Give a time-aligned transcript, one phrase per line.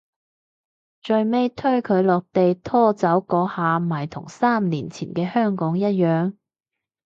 [1.03, 6.33] 最尾推佢落地拖走嗰下咪同三年前嘅香港一樣